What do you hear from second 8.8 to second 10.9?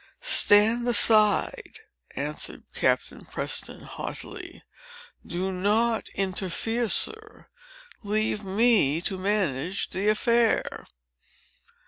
to manage the affair."